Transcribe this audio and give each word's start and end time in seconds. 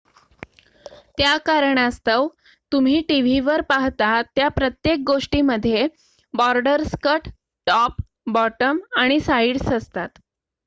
त्या 1.17 1.35
कारणास्तव 1.39 2.27
तुम्ही 2.71 3.01
टीव्हीवर 3.09 3.61
पाहता 3.69 4.21
त्या 4.35 4.47
प्रत्येक 4.51 5.03
गोष्टीमध्ये 5.07 5.87
बॉर्डर्स 6.33 6.95
कट 7.03 7.27
टॉप 7.67 8.01
बॉटम 8.31 8.79
आणि 8.97 9.19
साइड्स 9.19 9.71
असतात 9.73 10.09